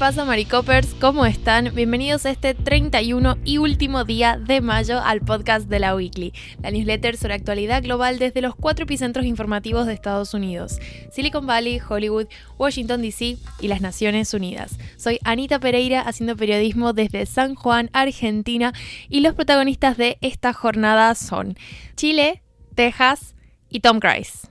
pasa, 0.00 0.24
Maricopers? 0.24 0.94
¿Cómo 0.98 1.26
están? 1.26 1.74
Bienvenidos 1.74 2.24
este 2.24 2.54
31 2.54 3.36
y 3.44 3.58
último 3.58 4.04
día 4.04 4.38
de 4.38 4.62
mayo 4.62 4.98
al 4.98 5.20
podcast 5.20 5.68
de 5.68 5.78
la 5.78 5.94
Weekly, 5.94 6.32
la 6.62 6.70
newsletter 6.70 7.18
sobre 7.18 7.34
actualidad 7.34 7.82
global 7.82 8.18
desde 8.18 8.40
los 8.40 8.56
cuatro 8.56 8.84
epicentros 8.84 9.26
informativos 9.26 9.84
de 9.86 9.92
Estados 9.92 10.32
Unidos: 10.32 10.78
Silicon 11.12 11.46
Valley, 11.46 11.82
Hollywood, 11.86 12.28
Washington 12.56 13.02
DC 13.02 13.36
y 13.60 13.68
las 13.68 13.82
Naciones 13.82 14.32
Unidas. 14.32 14.78
Soy 14.96 15.18
Anita 15.22 15.60
Pereira 15.60 16.00
haciendo 16.00 16.34
periodismo 16.34 16.94
desde 16.94 17.26
San 17.26 17.54
Juan, 17.54 17.90
Argentina, 17.92 18.72
y 19.10 19.20
los 19.20 19.34
protagonistas 19.34 19.98
de 19.98 20.16
esta 20.22 20.54
jornada 20.54 21.14
son 21.14 21.58
Chile, 21.96 22.42
Texas 22.74 23.34
y 23.68 23.80
Tom 23.80 24.00
Cruise. 24.00 24.50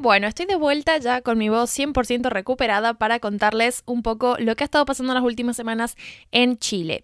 Bueno, 0.00 0.28
estoy 0.28 0.46
de 0.46 0.54
vuelta 0.54 0.96
ya 0.98 1.22
con 1.22 1.38
mi 1.38 1.48
voz 1.48 1.76
100% 1.76 2.30
recuperada 2.30 2.94
para 2.94 3.18
contarles 3.18 3.82
un 3.84 4.04
poco 4.04 4.36
lo 4.38 4.54
que 4.54 4.62
ha 4.62 4.66
estado 4.66 4.84
pasando 4.84 5.12
las 5.12 5.24
últimas 5.24 5.56
semanas 5.56 5.96
en 6.30 6.56
Chile. 6.56 7.02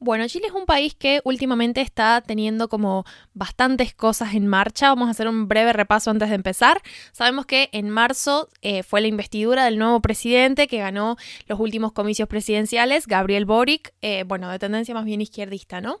Bueno, 0.00 0.26
Chile 0.26 0.48
es 0.48 0.52
un 0.52 0.66
país 0.66 0.96
que 0.96 1.20
últimamente 1.22 1.80
está 1.80 2.20
teniendo 2.20 2.68
como 2.68 3.04
bastantes 3.32 3.94
cosas 3.94 4.34
en 4.34 4.48
marcha. 4.48 4.88
Vamos 4.88 5.06
a 5.06 5.12
hacer 5.12 5.28
un 5.28 5.46
breve 5.46 5.72
repaso 5.72 6.10
antes 6.10 6.30
de 6.30 6.34
empezar. 6.34 6.82
Sabemos 7.12 7.46
que 7.46 7.68
en 7.70 7.88
marzo 7.90 8.48
eh, 8.60 8.82
fue 8.82 9.00
la 9.00 9.06
investidura 9.06 9.64
del 9.64 9.78
nuevo 9.78 10.00
presidente 10.00 10.66
que 10.66 10.78
ganó 10.78 11.16
los 11.46 11.60
últimos 11.60 11.92
comicios 11.92 12.28
presidenciales, 12.28 13.06
Gabriel 13.06 13.44
Boric, 13.44 13.94
eh, 14.02 14.24
bueno, 14.26 14.50
de 14.50 14.58
tendencia 14.58 14.92
más 14.92 15.04
bien 15.04 15.20
izquierdista, 15.20 15.80
¿no? 15.80 16.00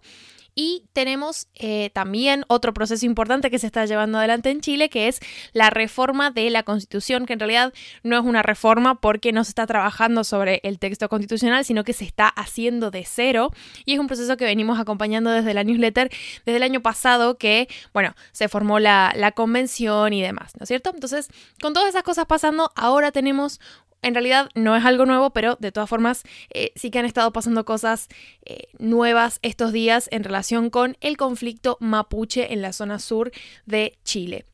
Y 0.54 0.84
tenemos 0.92 1.48
eh, 1.54 1.90
también 1.94 2.44
otro 2.48 2.74
proceso 2.74 3.06
importante 3.06 3.50
que 3.50 3.58
se 3.58 3.66
está 3.66 3.86
llevando 3.86 4.18
adelante 4.18 4.50
en 4.50 4.60
Chile, 4.60 4.90
que 4.90 5.08
es 5.08 5.20
la 5.52 5.70
reforma 5.70 6.30
de 6.30 6.50
la 6.50 6.62
Constitución, 6.62 7.24
que 7.24 7.32
en 7.32 7.38
realidad 7.38 7.72
no 8.02 8.18
es 8.18 8.24
una 8.24 8.42
reforma 8.42 9.00
porque 9.00 9.32
no 9.32 9.44
se 9.44 9.50
está 9.50 9.66
trabajando 9.66 10.24
sobre 10.24 10.60
el 10.64 10.78
texto 10.78 11.08
constitucional, 11.08 11.64
sino 11.64 11.84
que 11.84 11.94
se 11.94 12.04
está 12.04 12.28
haciendo 12.28 12.90
de 12.90 13.04
cero. 13.06 13.50
Y 13.86 13.94
es 13.94 13.98
un 13.98 14.08
proceso 14.08 14.36
que 14.36 14.44
venimos 14.44 14.78
acompañando 14.78 15.30
desde 15.30 15.54
la 15.54 15.64
newsletter 15.64 16.10
desde 16.44 16.56
el 16.56 16.62
año 16.62 16.82
pasado, 16.82 17.38
que, 17.38 17.68
bueno, 17.94 18.14
se 18.32 18.48
formó 18.48 18.78
la, 18.78 19.12
la 19.16 19.32
convención 19.32 20.12
y 20.12 20.20
demás, 20.20 20.52
¿no 20.58 20.64
es 20.64 20.68
cierto? 20.68 20.90
Entonces, 20.92 21.28
con 21.62 21.72
todas 21.72 21.88
esas 21.88 22.02
cosas 22.02 22.26
pasando, 22.26 22.72
ahora 22.74 23.10
tenemos 23.10 23.58
en 24.02 24.14
realidad 24.14 24.50
no 24.54 24.76
es 24.76 24.84
algo 24.84 25.06
nuevo, 25.06 25.30
pero 25.30 25.56
de 25.60 25.72
todas 25.72 25.88
formas 25.88 26.24
eh, 26.50 26.72
sí 26.74 26.90
que 26.90 26.98
han 26.98 27.06
estado 27.06 27.32
pasando 27.32 27.64
cosas 27.64 28.08
eh, 28.44 28.68
nuevas 28.78 29.38
estos 29.42 29.72
días 29.72 30.08
en 30.12 30.24
relación 30.24 30.70
con 30.70 30.96
el 31.00 31.16
conflicto 31.16 31.78
mapuche 31.80 32.52
en 32.52 32.62
la 32.62 32.72
zona 32.72 32.98
sur 32.98 33.32
de 33.64 33.98
Chile. 34.04 34.46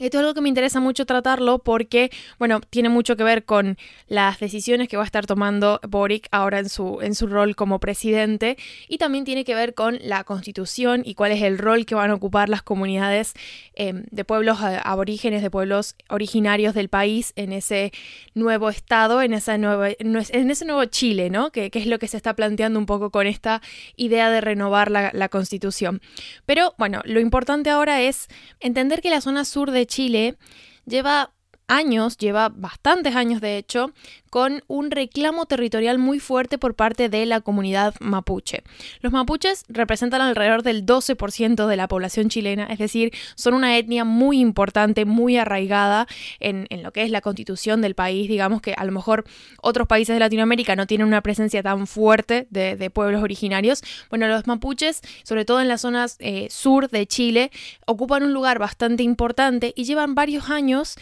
Esto 0.00 0.16
es 0.16 0.20
algo 0.20 0.32
que 0.32 0.40
me 0.40 0.48
interesa 0.48 0.80
mucho 0.80 1.04
tratarlo 1.04 1.58
porque, 1.58 2.10
bueno, 2.38 2.60
tiene 2.60 2.88
mucho 2.88 3.14
que 3.14 3.24
ver 3.24 3.44
con 3.44 3.76
las 4.08 4.40
decisiones 4.40 4.88
que 4.88 4.96
va 4.96 5.02
a 5.02 5.06
estar 5.06 5.26
tomando 5.26 5.80
Boric 5.86 6.28
ahora 6.30 6.60
en 6.60 6.70
su, 6.70 7.00
en 7.02 7.14
su 7.14 7.26
rol 7.26 7.54
como 7.54 7.78
presidente 7.78 8.56
y 8.88 8.96
también 8.96 9.26
tiene 9.26 9.44
que 9.44 9.54
ver 9.54 9.74
con 9.74 9.98
la 10.00 10.24
constitución 10.24 11.02
y 11.04 11.14
cuál 11.14 11.32
es 11.32 11.42
el 11.42 11.58
rol 11.58 11.84
que 11.84 11.94
van 11.94 12.10
a 12.10 12.14
ocupar 12.14 12.48
las 12.48 12.62
comunidades 12.62 13.34
em, 13.74 14.04
de 14.10 14.24
pueblos 14.24 14.58
aborígenes, 14.62 15.42
de 15.42 15.50
pueblos 15.50 15.94
originarios 16.08 16.74
del 16.74 16.88
país 16.88 17.34
en 17.36 17.52
ese 17.52 17.92
nuevo 18.34 18.70
estado, 18.70 19.20
en, 19.20 19.34
esa 19.34 19.58
nueva, 19.58 19.90
en 19.90 20.50
ese 20.50 20.64
nuevo 20.64 20.86
Chile, 20.86 21.28
¿no? 21.28 21.52
Que, 21.52 21.70
es 21.72 21.86
lo 21.86 21.98
que 21.98 22.08
se 22.08 22.16
está 22.16 22.34
planteando 22.34 22.78
un 22.78 22.86
poco 22.86 23.10
con 23.10 23.26
esta 23.26 23.60
idea 23.96 24.30
de 24.30 24.40
renovar 24.40 24.90
la, 24.90 25.10
la 25.12 25.28
constitución. 25.28 26.00
Pero, 26.46 26.74
bueno, 26.78 27.02
lo 27.04 27.20
importante 27.20 27.68
ahora 27.68 28.00
es 28.00 28.28
entender 28.60 29.02
que 29.02 29.10
la 29.10 29.20
zona 29.20 29.44
sur 29.44 29.70
de 29.70 29.81
Chile 29.86 30.36
lleva 30.84 31.32
años, 31.72 32.16
lleva 32.16 32.50
bastantes 32.50 33.16
años 33.16 33.40
de 33.40 33.56
hecho, 33.56 33.92
con 34.32 34.64
un 34.66 34.90
reclamo 34.90 35.44
territorial 35.44 35.98
muy 35.98 36.18
fuerte 36.18 36.56
por 36.56 36.74
parte 36.74 37.10
de 37.10 37.26
la 37.26 37.42
comunidad 37.42 37.94
mapuche. 38.00 38.62
Los 39.00 39.12
mapuches 39.12 39.64
representan 39.68 40.22
alrededor 40.22 40.62
del 40.62 40.86
12% 40.86 41.66
de 41.66 41.76
la 41.76 41.86
población 41.86 42.30
chilena, 42.30 42.64
es 42.64 42.78
decir, 42.78 43.12
son 43.34 43.52
una 43.52 43.76
etnia 43.76 44.04
muy 44.04 44.40
importante, 44.40 45.04
muy 45.04 45.36
arraigada 45.36 46.06
en, 46.40 46.66
lo 46.82 46.92
que 46.92 47.02
es 47.02 47.10
la 47.10 47.20
constitución 47.20 47.82
del 47.82 47.94
país. 47.94 48.26
Digamos 48.26 48.62
que 48.62 48.72
a 48.72 48.84
lo 48.84 48.92
mejor 48.92 49.24
otros 49.60 49.86
países 49.86 50.16
de 50.16 50.20
Latinoamérica 50.20 50.76
no 50.76 50.86
tienen 50.86 51.06
una 51.06 51.20
presencia 51.20 51.62
tan 51.62 51.86
fuerte 51.86 52.46
de, 52.48 52.90
pueblos 52.90 53.22
originarios. 53.22 53.82
Bueno, 54.08 54.28
los 54.28 54.46
mapuches, 54.46 55.02
sobre 55.24 55.44
todo 55.44 55.60
en 55.60 55.68
las 55.68 55.82
zonas 55.82 56.16
eh, 56.20 56.48
sur 56.50 56.88
de 56.88 57.06
Chile, 57.06 57.50
ocupan 57.86 58.22
un 58.22 58.32
lugar 58.32 58.58
bastante 58.58 59.02
importante 59.02 59.74
y 59.76 59.84
llevan 59.84 60.14
varios 60.14 60.48
años 60.48 60.96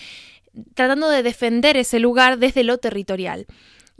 tratando 0.74 1.08
de 1.08 1.22
defender 1.22 1.76
ese 1.76 2.00
lugar 2.00 2.38
desde 2.38 2.64
lo 2.64 2.78
territorial. 2.78 3.46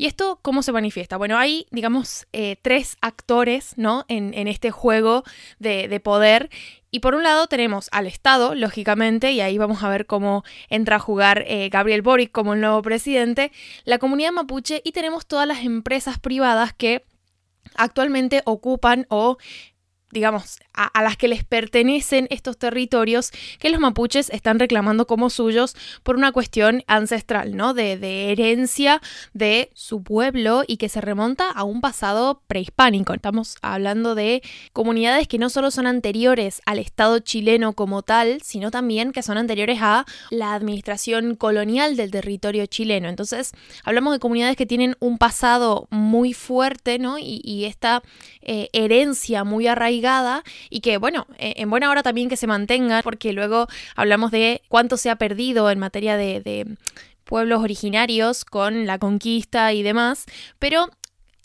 ¿Y 0.00 0.06
esto 0.06 0.38
cómo 0.40 0.62
se 0.62 0.72
manifiesta? 0.72 1.18
Bueno, 1.18 1.36
hay, 1.36 1.66
digamos, 1.70 2.26
eh, 2.32 2.56
tres 2.62 2.96
actores 3.02 3.74
¿no? 3.76 4.06
en, 4.08 4.48
este 4.48 4.70
juego 4.70 5.24
de, 5.58 6.00
poder. 6.02 6.48
Y 6.90 7.00
por 7.00 7.14
un 7.14 7.22
lado 7.22 7.48
tenemos 7.48 7.90
al 7.92 8.06
Estado, 8.06 8.54
lógicamente, 8.54 9.32
y 9.32 9.42
ahí 9.42 9.58
vamos 9.58 9.82
a 9.82 9.90
ver 9.90 10.06
cómo 10.06 10.42
entra 10.70 10.96
a 10.96 11.00
jugar 11.00 11.44
eh, 11.46 11.68
Gabriel 11.68 12.00
Boric 12.00 12.32
como 12.32 12.54
el 12.54 12.62
nuevo 12.62 12.80
presidente, 12.80 13.52
la 13.84 13.98
comunidad 13.98 14.32
mapuche 14.32 14.80
y 14.86 14.92
tenemos 14.92 15.26
todas 15.26 15.46
las 15.46 15.64
empresas 15.64 16.18
privadas 16.18 16.72
que 16.72 17.04
actualmente 17.74 18.40
ocupan 18.46 19.04
o 19.10 19.36
digamos, 20.10 20.58
a, 20.74 21.02
las 21.02 21.16
que 21.16 21.28
les 21.28 21.44
pertenecen 21.44 22.26
estos 22.30 22.58
territorios 22.58 23.30
que 23.58 23.70
los 23.70 23.80
mapuches 23.80 24.30
están 24.30 24.58
reclamando 24.58 25.06
como 25.06 25.30
suyos 25.30 25.76
por 26.02 26.16
una 26.16 26.32
cuestión 26.32 26.82
ancestral, 26.86 27.56
¿no? 27.56 27.74
De, 27.74 27.96
de, 27.96 28.32
herencia 28.32 29.00
de 29.34 29.70
su 29.74 30.02
pueblo 30.02 30.64
y 30.66 30.78
que 30.78 30.88
se 30.88 31.00
remonta 31.00 31.50
a 31.50 31.64
un 31.64 31.80
pasado 31.80 32.42
prehispánico. 32.46 33.14
Estamos 33.14 33.56
hablando 33.62 34.14
de 34.14 34.42
comunidades 34.72 35.28
que 35.28 35.38
no 35.38 35.48
solo 35.48 35.70
son 35.70 35.86
anteriores 35.86 36.60
al 36.66 36.78
Estado 36.78 37.18
chileno 37.20 37.74
como 37.74 38.02
tal, 38.02 38.40
sino 38.42 38.70
también 38.70 39.12
que 39.12 39.22
son 39.22 39.38
anteriores 39.38 39.78
a 39.80 40.06
la 40.30 40.54
administración 40.54 41.36
colonial 41.36 41.96
del 41.96 42.10
territorio 42.10 42.66
chileno. 42.66 43.08
Entonces, 43.08 43.52
hablamos 43.84 44.12
de 44.12 44.18
comunidades 44.18 44.56
que 44.56 44.66
tienen 44.66 44.96
un 44.98 45.18
pasado 45.18 45.86
muy 45.90 46.32
fuerte, 46.32 46.98
¿no? 46.98 47.18
Y, 47.18 47.40
y 47.44 47.64
esta 47.66 48.02
eh, 48.42 48.68
herencia 48.72 49.44
muy 49.44 49.66
arraigada 49.66 49.99
y 50.68 50.80
que, 50.80 50.98
bueno, 50.98 51.26
eh, 51.38 51.54
en 51.56 51.70
buena 51.70 51.90
hora 51.90 52.02
también 52.02 52.28
que 52.28 52.36
se 52.36 52.46
mantenga, 52.46 53.02
porque 53.02 53.32
luego 53.32 53.66
hablamos 53.96 54.30
de 54.30 54.62
cuánto 54.68 54.96
se 54.96 55.10
ha 55.10 55.16
perdido 55.16 55.70
en 55.70 55.78
materia 55.78 56.16
de, 56.16 56.66
pueblos 57.24 57.62
originarios 57.62 58.44
con 58.44 58.86
la 58.86 58.98
conquista 58.98 59.72
y 59.72 59.82
demás, 59.84 60.26
pero 60.58 60.88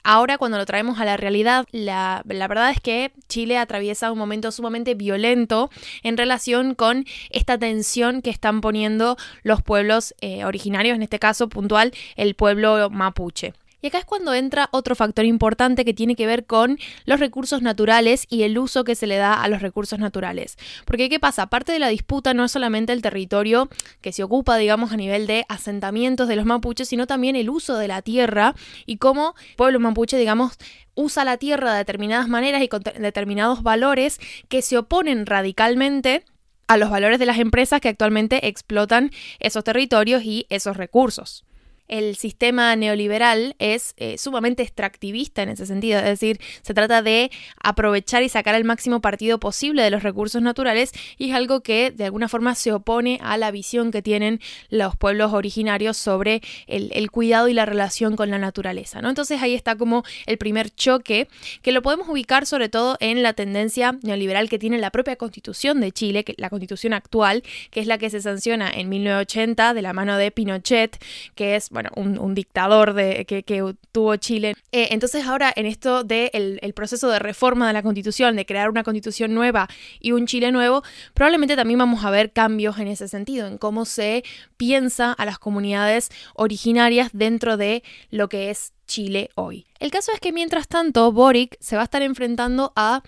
Ahora 0.08 0.38
cuando 0.38 0.60
lo 0.60 0.68
traemos 0.68 1.00
a 1.00 1.06
la 1.06 1.18
realidad, 1.18 1.66
la, 1.72 2.22
verdad 2.26 2.70
es 2.70 2.80
que 2.80 3.12
Chile 3.28 3.58
atraviesa 3.58 4.12
un 4.12 4.20
momento 4.20 4.52
sumamente 4.52 4.94
violento 4.94 5.72
en 6.04 6.16
relación 6.16 6.76
con 6.76 7.06
esta 7.32 7.58
tensión 7.58 8.22
que 8.22 8.30
están 8.30 8.62
poniendo 8.62 9.18
los 9.42 9.64
pueblos 9.64 10.14
eh, 10.22 10.46
originarios, 10.46 10.96
en 10.96 11.02
este 11.02 11.18
caso 11.18 11.50
puntual 11.50 11.92
el 12.18 12.36
pueblo 12.36 12.92
mapuche. 12.92 13.56
Y 13.86 13.90
acá 13.90 14.00
es 14.00 14.06
cuando 14.06 14.34
entra 14.34 14.68
otro 14.72 14.96
factor 14.96 15.26
importante 15.26 15.86
que 15.86 15.94
tiene 15.94 16.16
que 16.16 16.26
ver 16.26 16.48
con 16.48 16.80
los 17.06 17.20
recursos 17.20 17.62
naturales 17.62 18.26
y 18.32 18.42
el 18.42 18.58
uso 18.58 18.84
que 18.84 18.96
se 18.96 19.06
le 19.06 19.18
da 19.18 19.36
a 19.36 19.48
los 19.48 19.62
recursos 19.62 20.00
naturales. 20.00 20.58
Porque 20.86 21.08
¿qué 21.08 21.20
pasa? 21.20 21.46
Parte 21.52 21.72
de 21.72 21.78
la 21.78 21.90
disputa 21.90 22.34
no 22.34 22.46
es 22.46 22.52
solamente 22.52 22.94
el 22.94 23.04
territorio 23.04 23.70
que 24.02 24.12
se 24.12 24.24
ocupa, 24.24 24.58
digamos, 24.58 24.92
a 24.92 24.98
nivel 24.98 25.28
de 25.28 25.46
asentamientos 25.50 26.28
de 26.28 26.36
los 26.36 26.48
mapuches, 26.48 26.90
sino 26.90 27.06
también 27.06 27.36
el 27.36 27.48
uso 27.48 27.78
de 27.78 27.88
la 27.88 28.02
tierra 28.02 28.56
y 28.88 28.98
cómo 28.98 29.36
el 29.52 29.56
pueblo 29.56 29.80
mapuche, 29.80 30.18
digamos, 30.18 30.58
usa 30.96 31.24
la 31.24 31.38
tierra 31.38 31.74
de 31.74 31.78
determinadas 31.78 32.28
maneras 32.28 32.64
y 32.64 32.70
con 32.70 32.82
determinados 32.82 33.62
valores 33.62 34.20
que 34.50 34.64
se 34.64 34.80
oponen 34.80 35.28
radicalmente 35.28 36.26
a 36.66 36.78
los 36.78 36.90
valores 36.90 37.20
de 37.20 37.28
las 37.28 37.38
empresas 37.38 37.82
que 37.82 37.90
actualmente 37.90 38.48
explotan 38.48 39.12
esos 39.38 39.64
territorios 39.64 40.24
y 40.24 40.48
esos 40.50 40.76
recursos 40.76 41.46
el 41.88 42.16
sistema 42.16 42.76
neoliberal 42.76 43.56
es 43.60 43.94
eh, 43.98 44.18
sumamente 44.18 44.64
extractivista 44.64 45.44
en 45.44 45.50
ese 45.50 45.66
sentido, 45.66 46.00
es 46.00 46.06
decir, 46.06 46.40
se 46.62 46.74
trata 46.74 47.02
de 47.02 47.32
aprovechar 47.62 48.24
y 48.24 48.30
sacar 48.30 48.56
el 48.56 48.64
máximo 48.64 49.02
partido 49.02 49.40
posible 49.40 49.84
de 49.84 49.92
los 49.92 50.04
recursos 50.04 50.42
naturales 50.42 50.92
y 51.18 51.30
es 51.30 51.36
algo 51.36 51.62
que 51.62 51.92
de 51.92 52.06
alguna 52.06 52.28
forma 52.28 52.56
se 52.56 52.72
opone 52.72 53.20
a 53.22 53.38
la 53.38 53.52
visión 53.52 53.92
que 53.92 54.02
tienen 54.02 54.40
los 54.70 54.96
pueblos 54.96 55.34
originarios 55.34 55.98
sobre 55.98 56.42
el, 56.68 57.12
cuidado 57.12 57.48
y 57.48 57.54
la 57.54 57.66
relación 57.66 58.16
con 58.16 58.32
la 58.32 58.40
naturaleza. 58.40 59.02
¿no? 59.02 59.10
Entonces 59.10 59.42
ahí 59.42 59.54
está 59.54 59.76
como 59.76 60.04
el 60.26 60.38
primer 60.38 60.74
choque 60.74 61.28
que 61.62 61.72
lo 61.72 61.82
podemos 61.82 62.10
ubicar 62.10 62.46
sobre 62.46 62.70
todo 62.70 62.98
en 63.00 63.24
la 63.24 63.34
tendencia 63.34 63.98
neoliberal 64.02 64.50
que 64.50 64.60
tiene 64.60 64.80
la 64.80 64.92
propia 64.92 65.16
constitución 65.16 65.82
de 65.82 65.92
Chile, 65.92 66.24
que, 66.24 66.34
la 66.38 66.50
constitución 66.50 66.94
actual, 66.94 67.44
que 67.70 67.80
es 67.80 67.88
la 67.88 67.98
que 67.98 68.10
se 68.10 68.22
sanciona 68.22 68.72
en 68.72 68.90
1980 68.90 69.74
de 69.74 69.82
la 69.82 69.94
mano 69.94 70.18
de 70.18 70.32
Pinochet, 70.32 70.98
que 71.36 71.56
es 71.56 71.70
bueno, 71.76 71.90
un, 71.96 72.34
dictador 72.34 72.96
que, 72.96 73.74
tuvo 73.92 74.16
Chile. 74.16 74.56
Eh, 74.72 74.88
entonces 74.92 75.26
ahora 75.26 75.54
en 75.56 75.66
esto 75.66 76.04
del 76.04 76.60
el 76.62 76.74
proceso 76.74 77.10
de 77.10 77.20
reforma 77.20 77.68
de 77.68 77.74
la 77.74 77.84
constitución, 77.84 78.36
de 78.36 78.46
crear 78.46 78.70
una 78.70 78.84
constitución 78.84 79.34
nueva 79.34 79.68
y 80.00 80.14
un 80.14 80.26
Chile 80.26 80.52
nuevo, 80.52 80.84
probablemente 81.14 81.56
también 81.56 81.78
vamos 81.78 82.04
a 82.04 82.10
ver 82.10 82.32
cambios 82.32 82.80
en 82.80 82.88
ese 82.88 83.08
sentido, 83.08 83.46
en 83.46 83.58
cómo 83.58 83.86
se 83.86 84.24
piensa 84.58 85.12
a 85.12 85.26
las 85.26 85.38
comunidades 85.38 86.10
originarias 86.34 87.10
dentro 87.14 87.58
de 87.58 87.84
lo 88.10 88.30
que 88.30 88.50
es 88.50 88.74
Chile 88.88 89.30
hoy. 89.36 89.66
El 89.80 89.92
caso 89.92 90.12
es 90.14 90.20
que 90.20 90.32
mientras 90.32 90.68
tanto, 90.68 91.12
Boric 91.12 91.58
se 91.60 91.76
va 91.76 91.82
a 91.82 91.86
estar 91.86 92.02
enfrentando 92.02 92.72
a 92.76 93.04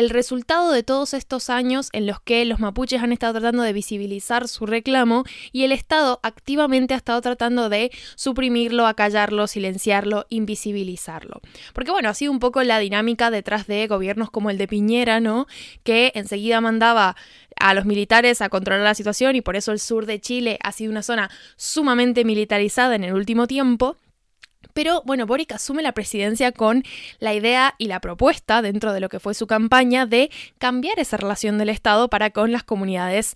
el 0.00 0.08
resultado 0.08 0.72
de 0.72 0.82
todos 0.82 1.12
estos 1.12 1.50
años 1.50 1.90
en 1.92 2.06
los 2.06 2.22
que 2.22 2.46
los 2.46 2.58
mapuches 2.58 3.02
han 3.02 3.12
estado 3.12 3.34
tratando 3.34 3.62
de 3.62 3.74
visibilizar 3.74 4.48
su 4.48 4.64
reclamo 4.64 5.24
y 5.52 5.64
el 5.64 5.72
Estado 5.72 6.20
activamente 6.22 6.94
ha 6.94 6.96
estado 6.96 7.20
tratando 7.20 7.68
de 7.68 7.90
suprimirlo, 8.14 8.86
acallarlo, 8.86 9.46
silenciarlo, 9.46 10.24
invisibilizarlo. 10.30 11.42
Porque 11.74 11.90
bueno, 11.90 12.08
ha 12.08 12.14
sido 12.14 12.32
un 12.32 12.38
poco 12.38 12.62
la 12.62 12.78
dinámica 12.78 13.30
detrás 13.30 13.66
de 13.66 13.86
gobiernos 13.88 14.30
como 14.30 14.48
el 14.48 14.56
de 14.56 14.68
Piñera, 14.68 15.20
¿no? 15.20 15.46
Que 15.82 16.12
enseguida 16.14 16.62
mandaba 16.62 17.14
a 17.56 17.74
los 17.74 17.84
militares 17.84 18.40
a 18.40 18.48
controlar 18.48 18.82
la 18.82 18.94
situación 18.94 19.36
y 19.36 19.42
por 19.42 19.54
eso 19.54 19.70
el 19.70 19.80
sur 19.80 20.06
de 20.06 20.18
Chile 20.18 20.58
ha 20.62 20.72
sido 20.72 20.92
una 20.92 21.02
zona 21.02 21.30
sumamente 21.56 22.24
militarizada 22.24 22.94
en 22.94 23.04
el 23.04 23.12
último 23.12 23.46
tiempo. 23.46 23.98
Pero 24.72 25.02
bueno, 25.04 25.26
Boric 25.26 25.52
asume 25.52 25.82
la 25.82 25.92
presidencia 25.92 26.52
con 26.52 26.84
la 27.18 27.34
idea 27.34 27.74
y 27.78 27.86
la 27.86 28.00
propuesta 28.00 28.62
dentro 28.62 28.92
de 28.92 29.00
lo 29.00 29.08
que 29.08 29.20
fue 29.20 29.34
su 29.34 29.46
campaña 29.46 30.06
de 30.06 30.30
cambiar 30.58 30.98
esa 30.98 31.16
relación 31.16 31.58
del 31.58 31.70
Estado 31.70 32.08
para 32.08 32.30
con 32.30 32.52
las 32.52 32.62
comunidades 32.62 33.34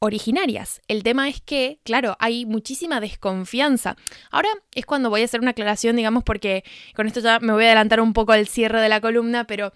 originarias. 0.00 0.80
El 0.88 1.04
tema 1.04 1.28
es 1.28 1.40
que, 1.40 1.78
claro, 1.84 2.16
hay 2.18 2.44
muchísima 2.44 3.00
desconfianza. 3.00 3.96
Ahora 4.32 4.48
es 4.74 4.84
cuando 4.84 5.10
voy 5.10 5.22
a 5.22 5.24
hacer 5.26 5.40
una 5.40 5.52
aclaración, 5.52 5.94
digamos, 5.94 6.24
porque 6.24 6.64
con 6.96 7.06
esto 7.06 7.20
ya 7.20 7.38
me 7.38 7.52
voy 7.52 7.64
a 7.64 7.68
adelantar 7.68 8.00
un 8.00 8.12
poco 8.12 8.32
al 8.32 8.48
cierre 8.48 8.80
de 8.80 8.88
la 8.88 9.00
columna, 9.00 9.46
pero 9.46 9.72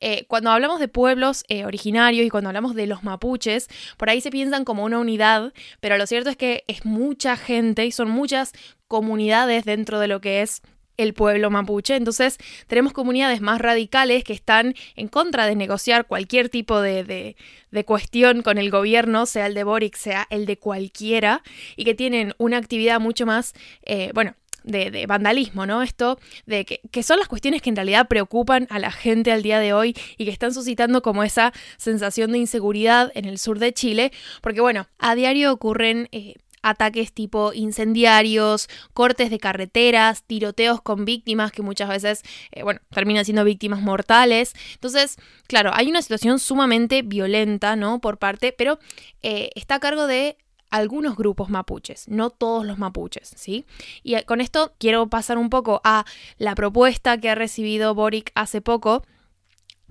eh, 0.00 0.24
cuando 0.28 0.50
hablamos 0.50 0.80
de 0.80 0.88
pueblos 0.88 1.44
eh, 1.48 1.64
originarios 1.64 2.26
y 2.26 2.30
cuando 2.30 2.48
hablamos 2.48 2.74
de 2.74 2.86
los 2.86 3.02
mapuches, 3.02 3.68
por 3.96 4.10
ahí 4.10 4.20
se 4.20 4.30
piensan 4.30 4.64
como 4.64 4.84
una 4.84 4.98
unidad, 4.98 5.52
pero 5.80 5.96
lo 5.98 6.06
cierto 6.06 6.30
es 6.30 6.36
que 6.36 6.64
es 6.68 6.84
mucha 6.84 7.36
gente 7.36 7.86
y 7.86 7.92
son 7.92 8.10
muchas 8.10 8.52
comunidades 8.88 9.64
dentro 9.64 9.98
de 10.00 10.08
lo 10.08 10.20
que 10.20 10.42
es 10.42 10.62
el 10.96 11.14
pueblo 11.14 11.50
mapuche. 11.50 11.96
Entonces 11.96 12.38
tenemos 12.66 12.92
comunidades 12.92 13.40
más 13.40 13.60
radicales 13.60 14.24
que 14.24 14.32
están 14.32 14.74
en 14.94 15.08
contra 15.08 15.46
de 15.46 15.56
negociar 15.56 16.06
cualquier 16.06 16.48
tipo 16.48 16.80
de, 16.80 17.04
de, 17.04 17.84
cuestión 17.84 18.42
con 18.42 18.56
el 18.56 18.70
gobierno, 18.70 19.26
sea 19.26 19.46
el 19.46 19.54
de 19.54 19.64
Boric, 19.64 19.96
sea 19.96 20.26
el 20.30 20.46
de 20.46 20.58
cualquiera, 20.58 21.42
y 21.76 21.84
que 21.84 21.94
tienen 21.94 22.32
una 22.38 22.56
actividad 22.56 23.00
mucho 23.00 23.26
más, 23.26 23.52
eh, 23.82 24.10
bueno, 24.14 24.34
de, 24.64 25.06
vandalismo, 25.06 25.66
¿no? 25.66 25.82
Esto 25.82 26.18
de 26.46 26.64
que, 26.64 26.80
que, 26.90 27.02
son 27.02 27.18
las 27.18 27.28
cuestiones 27.28 27.62
que 27.62 27.70
en 27.70 27.76
realidad 27.76 28.08
preocupan 28.08 28.66
a 28.70 28.78
la 28.78 28.90
gente 28.90 29.30
al 29.30 29.42
día 29.42 29.60
de 29.60 29.72
hoy 29.72 29.94
y 30.16 30.24
que 30.24 30.30
están 30.30 30.54
suscitando 30.54 31.02
como 31.02 31.22
esa 31.22 31.52
sensación 31.76 32.32
de 32.32 32.38
inseguridad 32.38 33.12
en 33.14 33.26
el 33.26 33.38
sur 33.38 33.58
de 33.58 33.72
Chile, 33.72 34.10
porque 34.40 34.60
bueno, 34.60 34.88
a 34.98 35.14
diario 35.14 35.52
ocurren... 35.52 36.08
Eh, 36.12 36.34
ataques 36.62 37.12
tipo 37.12 37.52
incendiarios, 37.52 38.68
cortes 38.92 39.30
de 39.30 39.38
carreteras, 39.38 40.22
tiroteos 40.24 40.80
con 40.82 41.04
víctimas 41.04 41.52
que 41.52 41.62
muchas 41.62 41.88
veces, 41.88 42.22
eh, 42.52 42.62
bueno, 42.62 42.80
terminan 42.90 43.24
siendo 43.24 43.44
víctimas 43.44 43.80
mortales. 43.80 44.54
Entonces, 44.74 45.16
claro, 45.46 45.70
hay 45.74 45.88
una 45.88 46.02
situación 46.02 46.38
sumamente 46.38 47.02
violenta, 47.02 47.76
¿no? 47.76 48.00
Por 48.00 48.18
parte, 48.18 48.52
pero 48.52 48.78
eh, 49.22 49.50
está 49.54 49.76
a 49.76 49.80
cargo 49.80 50.06
de 50.06 50.36
algunos 50.70 51.16
grupos 51.16 51.48
mapuches, 51.48 52.08
no 52.08 52.30
todos 52.30 52.66
los 52.66 52.78
mapuches, 52.78 53.32
¿sí? 53.36 53.64
Y 54.02 54.14
eh, 54.14 54.24
con 54.24 54.40
esto 54.40 54.74
quiero 54.78 55.06
pasar 55.08 55.38
un 55.38 55.50
poco 55.50 55.80
a 55.84 56.04
la 56.38 56.54
propuesta 56.54 57.18
que 57.18 57.30
ha 57.30 57.34
recibido 57.34 57.94
Boric 57.94 58.32
hace 58.34 58.60
poco. 58.60 59.04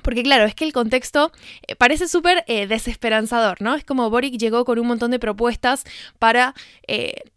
Porque 0.01 0.23
claro, 0.23 0.45
es 0.45 0.55
que 0.55 0.65
el 0.65 0.73
contexto 0.73 1.31
eh, 1.67 1.75
parece 1.75 2.07
súper 2.07 2.43
eh, 2.47 2.67
desesperanzador, 2.67 3.61
¿no? 3.61 3.75
Es 3.75 3.83
como 3.83 4.09
Boric 4.09 4.37
llegó 4.37 4.65
con 4.65 4.79
un 4.79 4.87
montón 4.87 5.11
de 5.11 5.19
propuestas 5.19 5.83
para 6.19 6.53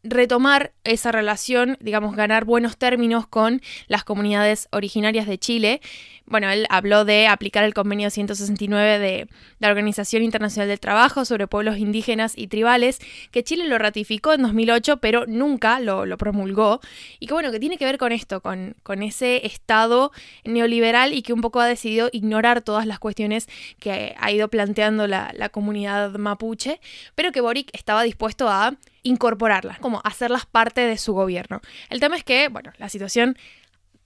retomar 0.02 0.72
esa 0.88 1.12
relación, 1.12 1.76
digamos, 1.80 2.16
ganar 2.16 2.44
buenos 2.44 2.76
términos 2.76 3.26
con 3.26 3.60
las 3.86 4.04
comunidades 4.04 4.68
originarias 4.72 5.26
de 5.26 5.38
Chile. 5.38 5.80
Bueno, 6.26 6.50
él 6.50 6.66
habló 6.68 7.04
de 7.04 7.26
aplicar 7.26 7.64
el 7.64 7.72
convenio 7.72 8.10
169 8.10 8.98
de 8.98 9.28
la 9.60 9.68
Organización 9.68 10.22
Internacional 10.22 10.68
del 10.68 10.80
Trabajo 10.80 11.24
sobre 11.24 11.46
pueblos 11.46 11.78
indígenas 11.78 12.36
y 12.36 12.48
tribales, 12.48 12.98
que 13.30 13.42
Chile 13.42 13.66
lo 13.66 13.78
ratificó 13.78 14.34
en 14.34 14.42
2008, 14.42 14.98
pero 14.98 15.24
nunca 15.26 15.80
lo, 15.80 16.04
promulgó, 16.18 16.80
y 17.18 17.26
que 17.26 17.34
bueno, 17.34 17.50
que 17.50 17.60
tiene 17.60 17.78
que 17.78 17.86
ver 17.86 17.96
con 17.96 18.12
esto, 18.12 18.40
con, 18.42 18.74
ese 19.02 19.46
Estado 19.46 20.12
neoliberal 20.44 21.14
y 21.14 21.22
que 21.22 21.32
un 21.32 21.40
poco 21.40 21.60
ha 21.60 21.66
decidido 21.66 22.10
ignorar 22.12 22.62
todas 22.62 22.86
las 22.86 22.98
cuestiones 22.98 23.48
que 23.78 24.14
ha 24.18 24.30
ido 24.32 24.48
planteando 24.48 25.06
la, 25.06 25.32
la 25.34 25.48
comunidad 25.48 26.12
mapuche, 26.16 26.80
pero 27.14 27.32
que 27.32 27.40
Boric 27.40 27.70
estaba 27.72 28.02
dispuesto 28.02 28.48
a 28.48 28.76
incorporarlas, 29.08 29.78
como 29.78 30.00
hacerlas 30.04 30.46
parte 30.46 30.82
de 30.82 30.98
su 30.98 31.12
gobierno. 31.12 31.60
El 31.90 32.00
tema 32.00 32.16
es 32.16 32.24
que, 32.24 32.48
bueno, 32.48 32.72
la 32.78 32.88
situación 32.88 33.36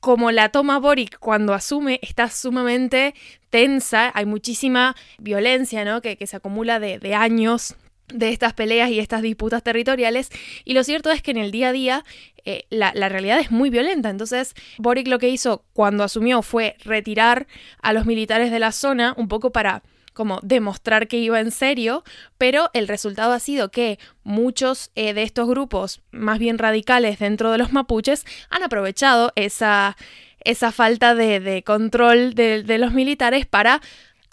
como 0.00 0.32
la 0.32 0.48
toma 0.48 0.80
Boric 0.80 1.18
cuando 1.20 1.54
asume 1.54 2.00
está 2.02 2.28
sumamente 2.28 3.14
tensa, 3.50 4.10
hay 4.14 4.26
muchísima 4.26 4.96
violencia 5.18 5.84
¿no? 5.84 6.00
que, 6.00 6.18
se 6.26 6.36
acumula 6.36 6.80
de, 6.80 7.14
años 7.14 7.76
de 8.12 8.30
estas 8.30 8.52
peleas 8.52 8.90
y 8.90 8.98
estas 8.98 9.22
disputas 9.22 9.62
territoriales 9.62 10.30
y 10.64 10.74
lo 10.74 10.82
cierto 10.82 11.12
es 11.12 11.22
que 11.22 11.30
en 11.30 11.36
el 11.36 11.52
día 11.52 11.68
a 11.68 11.72
día 11.72 12.04
eh, 12.44 12.64
la, 12.68 12.90
la, 12.96 13.08
realidad 13.08 13.38
es 13.38 13.52
muy 13.52 13.70
violenta. 13.70 14.10
Entonces, 14.10 14.54
Boric 14.76 15.06
lo 15.06 15.20
que 15.20 15.28
hizo 15.28 15.64
cuando 15.72 16.02
asumió 16.02 16.42
fue 16.42 16.74
retirar 16.84 17.46
a 17.80 17.92
los 17.92 18.04
militares 18.04 18.50
de 18.50 18.58
la 18.58 18.72
zona 18.72 19.14
un 19.16 19.28
poco 19.28 19.52
para 19.52 19.84
como 20.12 20.40
demostrar 20.42 21.08
que 21.08 21.18
iba 21.18 21.40
en 21.40 21.50
serio, 21.50 22.04
pero 22.38 22.70
el 22.74 22.88
resultado 22.88 23.32
ha 23.32 23.40
sido 23.40 23.70
que 23.70 23.98
muchos 24.22 24.90
eh, 24.94 25.14
de 25.14 25.22
estos 25.22 25.48
grupos 25.48 26.02
más 26.10 26.38
bien 26.38 26.58
radicales 26.58 27.18
dentro 27.18 27.50
de 27.50 27.58
los 27.58 27.72
mapuches 27.72 28.24
han 28.50 28.62
aprovechado 28.62 29.32
esa, 29.36 29.96
esa 30.44 30.72
falta 30.72 31.14
de, 31.14 31.62
control 31.64 32.34
de 32.34 32.78
los 32.78 32.92
militares 32.92 33.46
para 33.46 33.80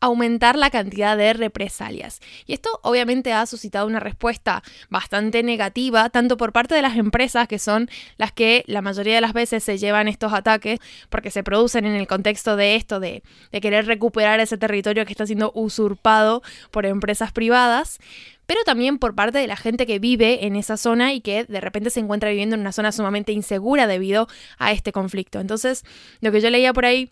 aumentar 0.02 0.58
la 0.58 0.70
cantidad 0.70 1.18
de 1.18 1.34
represalias. 1.34 2.20
Y 2.46 2.54
esto 2.54 2.70
obviamente 2.84 3.34
ha 3.34 3.46
suscitado 3.46 3.88
una 3.88 4.00
respuesta 4.00 4.64
bastante 4.90 5.44
negativa, 5.44 6.10
tanto 6.10 6.38
por 6.38 6.52
parte 6.52 6.76
de 6.76 6.82
las 6.82 6.98
empresas, 6.98 7.48
que 7.48 7.60
son 7.60 7.90
las 8.18 8.32
que 8.32 8.64
la 8.68 8.82
mayoría 8.82 9.16
de 9.16 9.22
las 9.22 9.34
veces 9.34 9.64
se 9.64 9.78
llevan 9.78 10.08
estos 10.08 10.34
ataques, 10.34 10.80
porque 11.10 11.32
se 11.32 11.44
producen 11.44 11.86
en 11.86 11.96
el 11.96 12.08
contexto 12.08 12.56
de 12.56 12.76
esto, 12.76 13.00
de, 13.00 13.24
querer 13.62 13.88
recuperar 13.88 14.40
ese 14.40 14.58
territorio 14.58 15.06
que 15.06 15.12
está 15.12 15.26
siendo 15.26 15.52
usurpado 15.54 16.42
por 16.72 16.86
empresas 16.86 17.32
privadas, 17.34 18.00
pero 18.46 18.62
también 18.64 18.98
por 18.98 19.14
parte 19.14 19.38
de 19.38 19.48
la 19.48 19.58
gente 19.58 19.86
que 19.86 20.00
vive 20.00 20.48
en 20.48 20.56
esa 20.56 20.78
zona 20.78 21.14
y 21.14 21.22
que 21.22 21.44
de 21.44 21.62
repente 21.62 21.90
se 21.90 22.00
encuentra 22.00 22.30
viviendo 22.30 22.56
en 22.56 22.62
una 22.62 22.72
zona 22.72 22.92
sumamente 22.92 23.32
insegura 23.32 23.86
debido 23.86 24.28
a 24.58 24.72
este 24.72 24.92
conflicto. 24.92 25.40
Entonces, 25.40 25.84
lo 26.22 26.32
que 26.32 26.42
yo 26.42 26.50
leía 26.50 26.74
por 26.74 26.86
ahí 26.86 27.12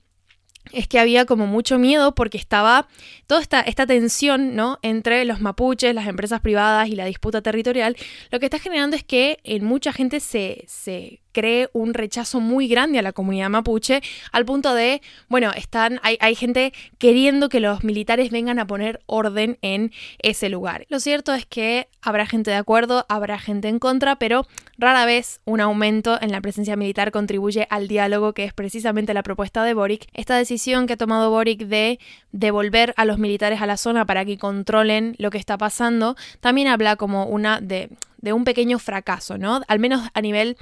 es 0.72 0.88
que 0.88 1.00
había 1.00 1.26
como 1.26 1.48
mucho 1.48 1.78
miedo 1.78 2.16
porque 2.16 2.38
estaba 2.38 2.88
toda 3.28 3.42
esta, 3.42 3.62
esta 3.62 3.86
tensión 3.86 4.56
¿no? 4.56 4.80
entre 4.82 5.26
los 5.26 5.42
mapuches, 5.42 5.94
las 5.94 6.08
empresas 6.08 6.42
privadas 6.42 6.90
y 6.90 6.96
la 6.96 7.06
disputa 7.06 7.42
territorial, 7.42 7.96
lo 8.32 8.40
que 8.40 8.46
está 8.46 8.60
generando 8.60 8.96
es 8.96 9.04
que 9.04 9.40
en 9.44 9.66
mucha 9.66 9.94
gente 9.94 10.20
se, 10.20 10.66
se 10.68 11.22
cree 11.38 11.70
un 11.72 11.94
rechazo 11.94 12.40
muy 12.40 12.68
grande 12.68 12.98
a 12.98 13.04
la 13.04 13.14
comunidad 13.14 13.52
mapuche, 13.52 14.02
al 14.32 14.44
punto 14.44 14.74
de, 14.74 15.04
bueno, 15.30 15.52
están, 15.56 16.00
hay, 16.02 16.18
hay 16.20 16.34
gente 16.34 16.74
queriendo 16.98 17.48
que 17.48 17.60
los 17.60 17.84
militares 17.84 18.32
vengan 18.32 18.58
a 18.58 18.66
poner 18.66 19.02
orden 19.06 19.60
en 19.62 19.92
ese 20.18 20.50
lugar. 20.50 20.88
Lo 20.90 21.00
cierto 21.00 21.36
es 21.36 21.46
que 21.46 21.90
habrá 22.02 22.26
gente 22.26 22.50
de 22.50 22.58
acuerdo, 22.58 23.06
habrá 23.08 23.38
gente 23.38 23.68
en 23.68 23.78
contra, 23.78 24.16
pero 24.16 24.48
rara 24.80 25.06
vez 25.06 25.40
un 25.46 25.62
aumento 25.62 26.20
en 26.20 26.32
la 26.32 26.42
presencia 26.42 26.76
militar 26.76 27.12
contribuye 27.12 27.68
al 27.70 27.88
diálogo, 27.88 28.34
que 28.34 28.44
es 28.44 28.54
precisamente 28.54 29.14
la 29.14 29.22
propuesta 29.22 29.64
de 29.64 29.76
Boric. 29.76 30.08
Esta 30.16 30.38
decisión 30.38 30.88
que 30.88 30.94
ha 30.94 30.98
tomado 30.98 31.30
Boric 31.30 31.68
de 31.68 32.00
devolver 32.32 32.96
a 32.98 33.06
los 33.06 33.20
militares 33.20 33.62
a 33.62 33.68
la 33.68 33.78
zona 33.78 34.08
para 34.08 34.26
que 34.26 34.40
controlen 34.40 35.16
lo 35.20 35.30
que 35.30 35.38
está 35.38 35.56
pasando, 35.56 36.16
también 36.40 36.68
habla 36.68 36.96
como 36.96 37.28
una 37.28 37.62
de, 37.62 37.92
de 38.18 38.34
un 38.34 38.44
pequeño 38.44 38.80
fracaso, 38.80 39.38
¿no? 39.38 39.62
Al 39.68 39.78
menos 39.78 40.10
a 40.16 40.22
nivel 40.22 40.58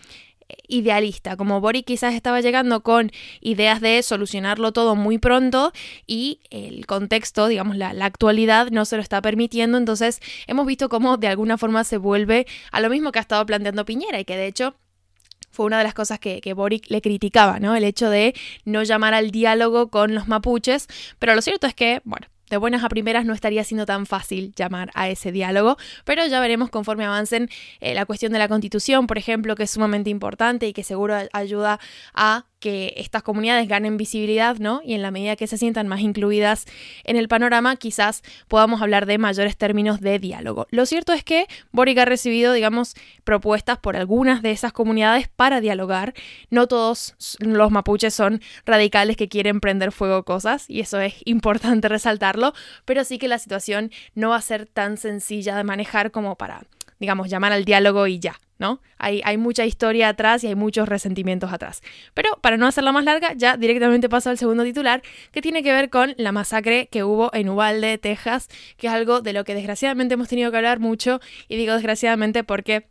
idealista, 0.68 1.38
como 1.38 1.62
Boric 1.62 1.86
quizás 1.86 2.14
estaba 2.14 2.42
llegando 2.42 2.82
con 2.84 3.12
ideas 3.42 3.82
de 3.82 4.02
solucionarlo 4.04 4.72
todo 4.72 4.96
muy 4.96 5.18
pronto 5.18 5.72
y 6.06 6.40
el 6.50 6.86
contexto, 6.86 7.48
digamos, 7.48 7.78
la, 7.78 7.90
actualidad 8.06 8.70
no 8.72 8.86
se 8.86 8.98
lo 8.98 9.02
está 9.02 9.22
permitiendo, 9.22 9.78
entonces 9.78 10.20
hemos 10.48 10.66
visto 10.66 10.90
cómo 10.90 11.18
de 11.18 11.28
alguna 11.28 11.58
forma 11.58 11.84
se 11.84 11.98
vuelve 11.98 12.46
a 12.72 12.82
lo 12.82 12.90
mismo 12.90 13.12
que 13.12 13.20
ha 13.20 13.22
estado 13.22 13.46
planteando 13.46 13.86
Piñera 13.86 14.20
y 14.20 14.26
que 14.26 14.38
de 14.38 14.48
hecho 14.48 14.76
fue 15.50 15.66
una 15.66 15.78
de 15.78 15.86
las 15.86 15.94
cosas 15.94 16.20
que, 16.20 16.42
que, 16.42 16.54
Boric 16.54 16.90
le 16.90 17.02
criticaba, 17.02 17.60
¿no? 17.60 17.76
El 17.76 17.86
hecho 17.86 18.10
de 18.10 18.36
no 18.66 18.84
llamar 18.84 19.14
al 19.14 19.32
diálogo 19.32 19.90
con 19.90 20.14
los 20.14 20.28
mapuches, 20.28 20.88
pero 21.18 21.34
lo 21.34 21.42
cierto 21.42 21.66
es 21.66 21.74
que, 21.74 22.02
bueno, 22.04 22.28
de 22.50 22.58
buenas 22.58 22.84
a 22.84 22.90
primeras 22.90 23.26
no 23.26 23.34
estaría 23.34 23.64
siendo 23.64 23.86
tan 23.86 24.06
fácil 24.06 24.54
llamar 24.56 24.92
a 24.94 25.10
ese 25.10 25.32
diálogo, 25.32 25.78
pero 26.04 26.26
ya 26.28 26.40
veremos 26.40 26.70
conforme 26.70 27.06
avancen 27.06 27.50
eh, 27.80 27.94
la 27.94 28.06
cuestión 28.06 28.32
de 28.34 28.40
la 28.40 28.48
constitución, 28.48 29.08
por 29.08 29.18
ejemplo, 29.18 29.56
que 29.56 29.64
es 29.64 29.72
sumamente 29.72 30.10
importante 30.10 30.68
y 30.68 30.74
que 30.74 30.84
seguro 30.84 31.16
ayuda 31.34 31.80
a 32.14 32.46
que 32.66 32.96
estas 32.98 33.22
comunidades 33.22 33.68
ganen 33.68 33.96
visibilidad, 33.96 34.58
¿no? 34.58 34.82
Y 34.84 34.96
en 34.96 35.04
la 35.04 35.12
medida 35.12 35.36
que 35.36 35.46
se 35.46 35.56
sientan 35.56 35.88
más 35.88 36.00
incluidas 36.00 36.66
en 37.04 37.16
el 37.16 37.28
panorama, 37.28 37.76
quizás 37.76 38.24
podamos 38.48 38.82
hablar 38.82 39.06
de 39.06 39.20
mayores 39.20 39.56
términos 39.56 40.02
de 40.02 40.18
diálogo. 40.18 40.66
Lo 40.72 40.88
cierto 40.88 41.14
es 41.14 41.24
que 41.24 41.48
Boric 41.72 42.00
ha 42.00 42.06
recibido, 42.06 42.54
digamos, 42.54 42.96
propuestas 43.24 43.78
por 43.78 43.96
algunas 43.96 44.42
de 44.42 44.50
esas 44.50 44.74
comunidades 44.74 45.28
para 45.28 45.62
dialogar. 45.62 46.16
No 46.50 46.68
todos 46.68 47.16
los 47.38 47.70
mapuches 47.70 48.16
son 48.16 48.42
radicales 48.66 49.16
que 49.16 49.30
quieren 49.30 49.60
prender 49.60 49.92
fuego 49.92 50.24
cosas, 50.24 50.68
y 50.68 50.80
eso 50.80 51.00
es 51.00 51.16
importante 51.26 51.88
pero 52.86 53.04
sí 53.04 53.18
que 53.18 53.28
la 53.28 53.40
situación 53.40 53.92
no 54.14 54.30
va 54.30 54.38
a 54.38 54.42
ser 54.42 54.66
tan 54.66 54.98
sencilla 54.98 55.56
de 55.56 55.64
manejar 55.64 56.12
como 56.12 56.36
para 56.36 56.64
digamos, 57.00 57.30
llamar 57.30 57.52
al 57.52 57.66
diálogo 57.66 58.08
y 58.08 58.20
ya, 58.20 58.40
¿no? 58.58 58.82
Hay, 58.98 59.22
hay 59.26 59.38
mucha 59.38 59.66
historia 59.66 60.10
atrás 60.10 60.44
y 60.44 60.48
hay 60.48 60.56
muchos 60.56 60.88
resentimientos 60.88 61.52
atrás. 61.52 61.82
Pero 62.14 62.30
para 62.42 62.58
no 62.58 62.68
hacerla 62.68 62.92
más 62.92 63.04
larga, 63.04 63.34
ya 63.34 63.58
directamente 63.58 64.10
paso 64.10 64.30
al 64.30 64.38
segundo 64.38 64.64
titular, 64.64 65.02
que 65.32 65.42
tiene 65.42 65.64
que 65.64 65.74
ver 65.74 65.90
con 65.90 66.14
la 66.18 66.32
masacre 66.32 66.88
que 66.92 67.04
hubo 67.04 67.34
en 67.34 67.50
Uvalde, 67.50 67.98
Texas, 67.98 68.48
que 68.78 68.88
es 68.88 68.94
algo 68.94 69.22
de 69.22 69.34
lo 69.34 69.44
que 69.44 69.56
desgraciadamente 69.56 70.14
hemos 70.14 70.30
tenido 70.30 70.52
que 70.52 70.58
hablar 70.58 70.80
mucho, 70.80 71.20
y 71.48 71.58
digo 71.58 71.74
desgraciadamente 71.74 72.44
porque... 72.44 72.88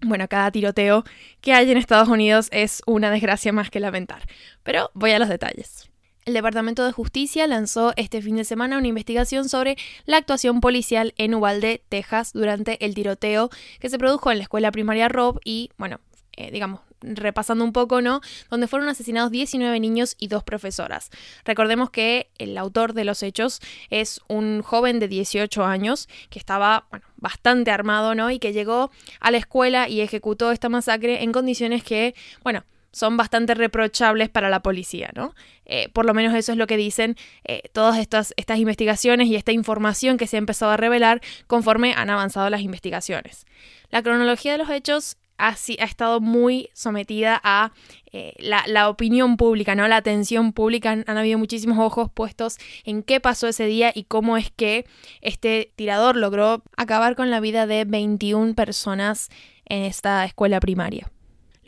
Bueno, 0.00 0.28
cada 0.28 0.52
tiroteo 0.52 1.02
que 1.40 1.52
hay 1.52 1.72
en 1.72 1.76
Estados 1.76 2.06
Unidos 2.06 2.50
es 2.52 2.82
una 2.86 3.10
desgracia 3.10 3.52
más 3.52 3.68
que 3.68 3.80
lamentar. 3.80 4.22
Pero 4.62 4.92
voy 4.94 5.10
a 5.10 5.18
los 5.18 5.28
detalles. 5.28 5.90
El 6.28 6.34
Departamento 6.34 6.84
de 6.84 6.92
Justicia 6.92 7.46
lanzó 7.46 7.94
este 7.96 8.20
fin 8.20 8.36
de 8.36 8.44
semana 8.44 8.76
una 8.76 8.86
investigación 8.86 9.48
sobre 9.48 9.78
la 10.04 10.18
actuación 10.18 10.60
policial 10.60 11.14
en 11.16 11.34
Uvalde, 11.34 11.80
Texas, 11.88 12.34
durante 12.34 12.84
el 12.84 12.94
tiroteo 12.94 13.48
que 13.80 13.88
se 13.88 13.96
produjo 13.96 14.30
en 14.30 14.36
la 14.36 14.42
escuela 14.42 14.70
primaria 14.70 15.08
Rob 15.08 15.40
y, 15.42 15.70
bueno, 15.78 16.00
eh, 16.36 16.50
digamos, 16.50 16.82
repasando 17.00 17.64
un 17.64 17.72
poco, 17.72 18.02
¿no? 18.02 18.20
Donde 18.50 18.66
fueron 18.66 18.90
asesinados 18.90 19.30
19 19.30 19.80
niños 19.80 20.16
y 20.18 20.28
dos 20.28 20.44
profesoras. 20.44 21.08
Recordemos 21.46 21.88
que 21.88 22.28
el 22.36 22.58
autor 22.58 22.92
de 22.92 23.04
los 23.04 23.22
hechos 23.22 23.60
es 23.88 24.20
un 24.28 24.60
joven 24.60 24.98
de 25.00 25.08
18 25.08 25.64
años 25.64 26.10
que 26.28 26.38
estaba, 26.38 26.88
bastante 27.16 27.70
armado, 27.70 28.14
¿no? 28.14 28.30
Y 28.30 28.38
que 28.38 28.52
llegó 28.52 28.90
a 29.20 29.30
la 29.30 29.38
escuela 29.38 29.88
y 29.88 30.02
ejecutó 30.02 30.52
esta 30.52 30.68
masacre 30.68 31.22
en 31.22 31.32
condiciones 31.32 31.82
que, 31.82 32.14
bueno, 32.44 32.64
son 32.92 33.16
bastante 33.16 33.54
reprochables 33.54 34.28
para 34.28 34.48
la 34.48 34.60
policía, 34.60 35.10
¿no? 35.14 35.34
Eh, 35.66 35.88
por 35.90 36.04
lo 36.06 36.14
menos 36.14 36.34
eso 36.34 36.52
es 36.52 36.58
lo 36.58 36.66
que 36.66 36.76
dicen 36.76 37.16
eh, 37.44 37.62
todas 37.72 37.98
estas, 37.98 38.32
estas 38.36 38.58
investigaciones 38.58 39.28
y 39.28 39.36
esta 39.36 39.52
información 39.52 40.16
que 40.16 40.26
se 40.26 40.36
ha 40.36 40.38
empezado 40.38 40.72
a 40.72 40.76
revelar 40.76 41.20
conforme 41.46 41.92
han 41.94 42.10
avanzado 42.10 42.48
las 42.50 42.62
investigaciones. 42.62 43.46
La 43.90 44.02
cronología 44.02 44.52
de 44.52 44.58
los 44.58 44.70
hechos 44.70 45.16
ha, 45.38 45.50
ha 45.50 45.84
estado 45.84 46.20
muy 46.20 46.68
sometida 46.72 47.40
a 47.44 47.72
eh, 48.12 48.34
la, 48.38 48.88
opinión 48.88 49.36
pública, 49.36 49.74
¿no? 49.74 49.86
La 49.86 49.96
atención 49.96 50.52
pública. 50.52 50.90
Han, 50.90 51.04
han, 51.06 51.16
habido 51.16 51.38
muchísimos 51.38 51.78
ojos 51.78 52.10
puestos 52.10 52.58
en 52.84 53.02
qué 53.02 53.20
pasó 53.20 53.46
ese 53.46 53.66
día 53.66 53.92
y 53.94 54.04
cómo 54.04 54.36
es 54.36 54.50
que 54.50 54.86
este 55.20 55.72
tirador 55.76 56.16
logró 56.16 56.62
acabar 56.76 57.16
con 57.16 57.30
la 57.30 57.40
vida 57.40 57.66
de 57.66 57.84
21 57.84 58.54
personas 58.54 59.28
en 59.66 59.84
esta 59.84 60.24
escuela 60.24 60.60
primaria. 60.60 61.10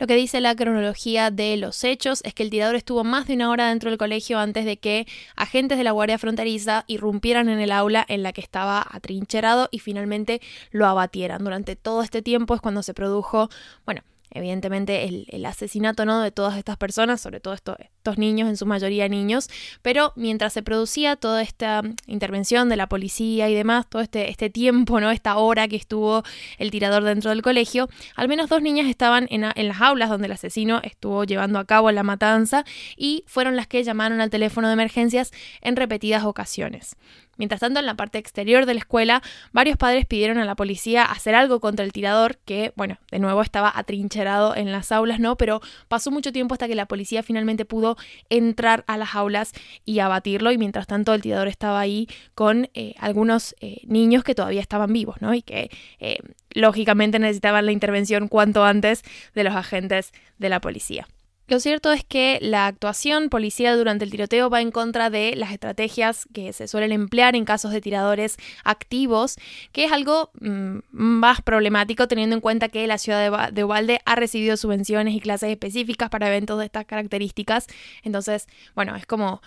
Lo 0.01 0.07
que 0.07 0.15
dice 0.15 0.41
la 0.41 0.55
cronología 0.55 1.29
de 1.29 1.57
los 1.57 1.83
hechos 1.83 2.21
es 2.25 2.33
que 2.33 2.41
el 2.41 2.49
tirador 2.49 2.73
estuvo 2.73 3.03
más 3.03 3.27
de 3.27 3.35
una 3.35 3.51
hora 3.51 3.69
dentro 3.69 3.91
del 3.91 3.99
colegio 3.99 4.39
antes 4.39 4.65
de 4.65 4.77
que 4.77 5.05
agentes 5.35 5.77
de 5.77 5.83
la 5.83 5.91
Guardia 5.91 6.17
Fronteriza 6.17 6.85
irrumpieran 6.87 7.49
en 7.49 7.59
el 7.59 7.71
aula 7.71 8.03
en 8.09 8.23
la 8.23 8.33
que 8.33 8.41
estaba 8.41 8.83
atrincherado 8.89 9.69
y 9.69 9.77
finalmente 9.77 10.41
lo 10.71 10.87
abatieran. 10.87 11.43
Durante 11.43 11.75
todo 11.75 12.01
este 12.01 12.23
tiempo 12.23 12.55
es 12.55 12.61
cuando 12.61 12.81
se 12.81 12.95
produjo, 12.95 13.49
bueno, 13.85 14.01
evidentemente 14.31 15.05
el, 15.05 15.45
asesinato 15.45 16.05
¿no? 16.05 16.21
de 16.21 16.31
todas 16.31 16.57
estas 16.57 16.77
personas, 16.77 17.21
sobre 17.21 17.39
todo 17.39 17.53
estos 17.53 18.17
niños, 18.17 18.49
en 18.49 18.57
su 18.57 18.65
mayoría 18.65 19.07
niños, 19.09 19.49
pero 19.81 20.13
mientras 20.15 20.53
se 20.53 20.63
producía 20.63 21.15
toda 21.15 21.41
esta 21.41 21.81
intervención 22.07 22.69
de 22.69 22.77
la 22.77 22.87
policía 22.87 23.49
y 23.49 23.55
demás, 23.55 23.87
todo 23.89 24.01
este, 24.01 24.29
este 24.29 24.49
tiempo, 24.49 24.99
¿no? 24.99 25.11
esta 25.11 25.37
hora 25.37 25.67
que 25.67 25.75
estuvo 25.75 26.23
el 26.57 26.71
tirador 26.71 27.03
dentro 27.03 27.29
del 27.29 27.41
colegio, 27.41 27.89
al 28.15 28.27
menos 28.27 28.49
dos 28.49 28.61
niñas 28.61 28.87
estaban 28.87 29.27
en, 29.29 29.45
en 29.55 29.67
las 29.67 29.81
aulas 29.81 30.09
donde 30.09 30.27
el 30.27 30.33
asesino 30.33 30.79
estuvo 30.83 31.23
llevando 31.23 31.59
a 31.59 31.65
cabo 31.65 31.91
la 31.91 32.03
matanza 32.03 32.63
y 32.95 33.23
fueron 33.27 33.55
las 33.55 33.67
que 33.67 33.83
llamaron 33.83 34.21
al 34.21 34.29
teléfono 34.29 34.67
de 34.67 34.73
emergencias 34.73 35.31
en 35.61 35.75
repetidas 35.75 36.23
ocasiones. 36.23 36.95
Mientras 37.37 37.61
tanto, 37.61 37.79
en 37.79 37.85
la 37.85 37.95
parte 37.95 38.17
exterior 38.17 38.65
de 38.65 38.73
la 38.73 38.81
escuela, 38.81 39.23
varios 39.51 39.77
padres 39.77 40.05
pidieron 40.05 40.37
a 40.37 40.45
la 40.45 40.55
policía 40.55 41.03
hacer 41.03 41.33
algo 41.33 41.59
contra 41.59 41.85
el 41.85 41.91
tirador, 41.91 42.37
que, 42.45 42.73
bueno, 42.75 42.97
de 43.09 43.19
nuevo 43.19 43.41
estaba 43.41 43.71
atrincherado 43.73 44.55
en 44.55 44.71
las 44.71 44.91
aulas, 44.91 45.19
¿no? 45.19 45.37
Pero 45.37 45.61
pasó 45.87 46.11
mucho 46.11 46.31
tiempo 46.31 46.53
hasta 46.53 46.67
que 46.67 46.75
la 46.75 46.85
policía 46.85 47.23
finalmente 47.23 47.65
pudo 47.65 47.97
entrar 48.29 48.83
a 48.87 48.97
las 48.97 49.15
aulas 49.15 49.53
y 49.85 49.99
abatirlo, 49.99 50.51
y 50.51 50.57
mientras 50.57 50.87
tanto 50.87 51.13
el 51.13 51.21
tirador 51.21 51.47
estaba 51.47 51.79
ahí 51.79 52.07
con 52.35 52.69
eh, 52.73 52.95
algunos 52.99 53.55
eh, 53.61 53.81
niños 53.85 54.23
que 54.23 54.35
todavía 54.35 54.61
estaban 54.61 54.91
vivos, 54.93 55.21
¿no? 55.21 55.33
Y 55.33 55.41
que 55.41 55.71
eh, 55.99 56.19
lógicamente 56.51 57.17
necesitaban 57.17 57.65
la 57.65 57.71
intervención 57.71 58.27
cuanto 58.27 58.63
antes 58.63 59.03
de 59.33 59.43
los 59.43 59.55
agentes 59.55 60.11
de 60.37 60.49
la 60.49 60.59
policía. 60.59 61.07
Lo 61.51 61.59
cierto 61.59 61.91
es 61.91 62.05
que 62.05 62.39
la 62.41 62.65
actuación 62.65 63.27
policial 63.27 63.77
durante 63.77 64.05
el 64.05 64.11
tiroteo 64.11 64.49
va 64.49 64.61
en 64.61 64.71
contra 64.71 65.09
de 65.09 65.35
las 65.35 65.51
estrategias 65.51 66.25
que 66.33 66.53
se 66.53 66.65
suelen 66.65 66.93
emplear 66.93 67.35
en 67.35 67.43
casos 67.43 67.73
de 67.73 67.81
tiradores 67.81 68.37
activos, 68.63 69.35
que 69.73 69.83
es 69.83 69.91
algo 69.91 70.31
mm, 70.39 70.77
más 70.91 71.41
problemático 71.41 72.07
teniendo 72.07 72.37
en 72.37 72.41
cuenta 72.41 72.69
que 72.69 72.87
la 72.87 72.97
ciudad 72.97 73.51
de, 73.51 73.63
Ubalde 73.65 73.99
ha 74.05 74.15
recibido 74.15 74.55
subvenciones 74.55 75.13
y 75.13 75.19
clases 75.19 75.49
específicas 75.49 76.09
para 76.09 76.29
eventos 76.29 76.57
de 76.57 76.67
estas 76.67 76.85
características. 76.85 77.67
Entonces, 78.03 78.47
bueno, 78.73 78.95
es 78.95 79.05
como 79.05 79.41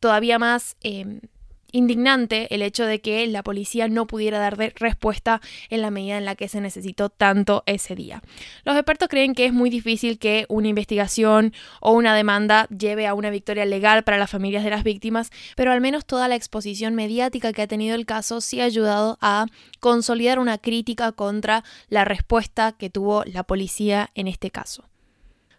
todavía 0.00 0.40
más... 0.40 0.74
Em, 0.82 1.20
indignante 1.72 2.52
el 2.54 2.62
hecho 2.62 2.84
de 2.86 3.00
que 3.00 3.26
la 3.26 3.42
policía 3.42 3.88
no 3.88 4.06
pudiera 4.06 4.38
dar 4.38 4.56
respuesta 4.56 5.40
en 5.68 5.82
la 5.82 5.90
medida 5.90 6.18
en 6.18 6.24
la 6.24 6.34
que 6.34 6.48
se 6.48 6.60
necesitó 6.60 7.10
tanto 7.10 7.62
ese 7.66 7.94
día. 7.94 8.22
Los 8.64 8.76
expertos 8.76 9.08
creen 9.08 9.34
que 9.34 9.46
es 9.46 9.52
muy 9.52 9.70
difícil 9.70 10.18
que 10.18 10.46
una 10.48 10.68
investigación 10.68 11.52
o 11.80 11.92
una 11.92 12.14
demanda 12.14 12.66
lleve 12.68 13.06
a 13.06 13.14
una 13.14 13.30
victoria 13.30 13.64
legal 13.64 14.04
para 14.04 14.18
las 14.18 14.30
familias 14.30 14.64
de 14.64 14.70
las 14.70 14.84
víctimas, 14.84 15.30
pero 15.56 15.72
al 15.72 15.80
menos 15.80 16.06
toda 16.06 16.28
la 16.28 16.36
exposición 16.36 16.94
mediática 16.94 17.52
que 17.52 17.62
ha 17.62 17.66
tenido 17.66 17.94
el 17.94 18.06
caso 18.06 18.40
sí 18.40 18.60
ha 18.60 18.64
ayudado 18.64 19.18
a 19.20 19.46
consolidar 19.80 20.38
una 20.38 20.58
crítica 20.58 21.12
contra 21.12 21.64
la 21.88 22.04
respuesta 22.04 22.72
que 22.72 22.90
tuvo 22.90 23.24
la 23.24 23.42
policía 23.42 24.10
en 24.14 24.28
este 24.28 24.50
caso. 24.50 24.84